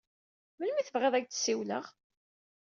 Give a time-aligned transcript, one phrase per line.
[0.57, 1.85] Melmi i tebɣiḍ ad ak-d-siwleɣ?